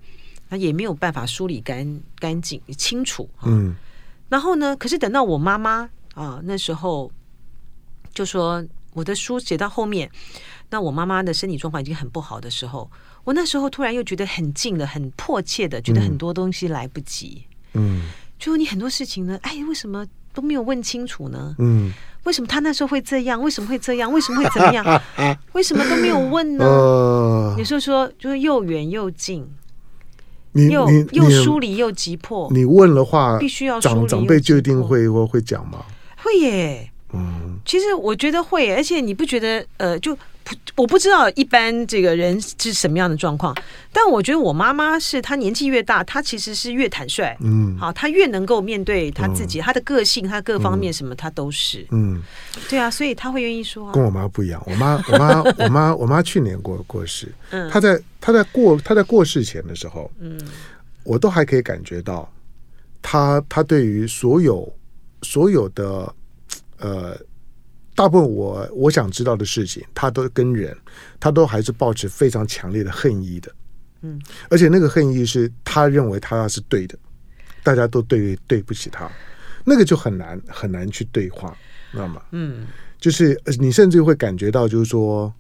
[0.53, 3.73] 那也没有办法梳理干干净清楚，嗯，
[4.29, 7.11] 然后呢，可是等到我妈妈啊那时候
[8.13, 10.07] 就说我的书写到后面，
[10.69, 12.87] 那我妈妈的身体状况已经很不好的时候，
[13.23, 18.03] 我那时候突然又觉得很近了，很迫切的觉得很多东西来不及，嗯。
[18.37, 21.55] 就你很多事情呢，哎，为什么都没有问清楚呢？
[21.59, 21.91] 嗯，
[22.25, 23.41] 为什么他那时候会这样？
[23.41, 24.11] 为什么会这样？
[24.11, 25.01] 为什么会怎么样？
[25.53, 26.65] 为什么都没有问呢？
[26.67, 29.47] 呃、有时候说就是又远又近，
[30.53, 32.49] 你又你又疏离又急迫。
[32.51, 35.79] 你问的话，必须要长长辈就一定会会会讲吗？
[36.23, 36.89] 会耶。
[37.13, 40.17] 嗯，其实我觉得会，而且你不觉得呃就。
[40.75, 43.55] 我不知道一般这个人是什么样的状况，
[43.93, 52.21] 但我觉得我妈妈是她年纪越大，她其实是越坦率，嗯，好，她越能够面对她自己，她的个性，她各方面什么，她都是，嗯，
[52.69, 53.89] 对啊，所以她会愿意说。
[53.93, 60.37] 跟我妈不一样，我妈，我妈， 我妈，我妈去年过过世，嗯，她在她在过她在过世前的时候，嗯，
[61.05, 62.29] 我都还可以感觉到，
[63.01, 64.69] 她她对于所有
[65.21, 66.13] 所有的
[66.83, 67.17] 呃。
[67.95, 70.75] 大部分我我想知道的事情，他都跟人，
[71.19, 73.51] 他都还是抱持非常强烈的恨意的，
[74.01, 74.19] 嗯，
[74.49, 76.97] 而且那个恨意是他认为他是对的，
[77.61, 79.07] 大家都对对不起他，
[79.63, 81.55] 那个就很难很难去对话，
[81.91, 82.19] 知道吗？
[82.31, 82.65] 嗯，
[82.99, 85.31] 就是你甚至会感觉到，就是说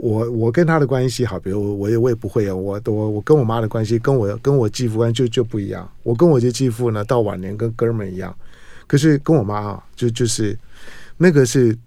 [0.00, 8.34] 我我跟他的关系好，比如我也我也不会啊，我我我跟我妈的关系，跟我跟我继父关系就就不一样，我跟我这继父呢，到晚年跟哥们一样，
[8.86, 10.58] 可是跟我妈啊，就就是。
[11.16, 11.78] 那个是，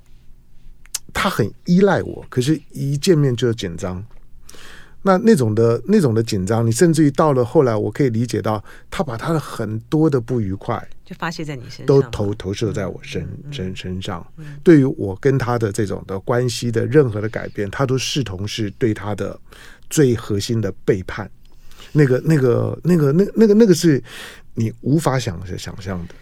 [1.13, 4.01] 他很依赖我，可是一见面就紧张。
[5.01, 14.25] 那那种的那种的紧张，你甚至于到了后来，我可以理解到，他把他的很多的不愉快就发泄在你身上，都投投射在我身身身上。
[14.63, 19.37] 对于我跟他的这种的关系的任何的改变，他都视同是对他的
[19.89, 21.29] 最核心的背叛。
[21.91, 24.01] 那个那个那个那那个那个是
[24.53, 26.15] 你无法想想象的。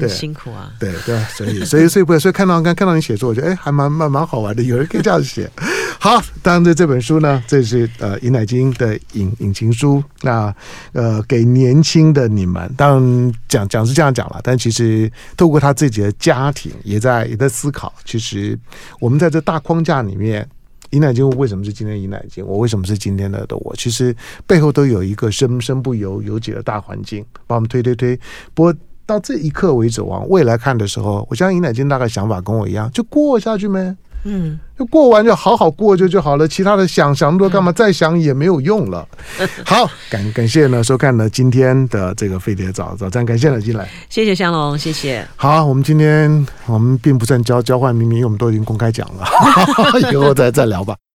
[0.00, 0.72] 真辛苦啊！
[0.78, 4.62] 对对，所以所以所以不所以看到刚看到你写作，我觉得哎，还蛮蛮蛮好玩的。
[4.62, 5.50] 有人可以这样写。
[6.00, 10.02] 好，当然这这本书呢，这是呃尹乃菁的引引情书。
[10.22, 10.54] 那
[10.92, 17.92] 呃，给年轻的你们，当然讲讲是这样讲了，但其实透过他自己的家庭，也在也在思考。
[18.04, 18.58] 其实
[18.98, 20.48] 我们在这大框架里面，
[20.90, 22.44] 尹乃菁为什么是今天尹乃菁？
[22.44, 23.72] 我为什么是今天的的我？
[23.76, 24.14] 其实
[24.44, 28.18] 背后都有一个身身不由由己的大环境，把我们推推推。
[28.54, 28.74] 不过。
[29.12, 33.94] 到这一刻为止，往未来看的时候，我相信尹乃菁大概想法跟我一样，就过下去呗？
[34.24, 37.70] 嗯，就过完就好好过就就好了，其他的想想那么多干嘛？
[37.72, 39.06] 再想也没有用了。
[39.66, 45.26] 好，感感谢呢收看了今天的这个飞碟早早餐，感谢呢进来，谢谢香龙，谢谢。
[45.36, 49.26] 好，我们今天我们并不算交交换秘密，因为我们都已经公开讲了，
[50.12, 50.94] 以后再再聊吧。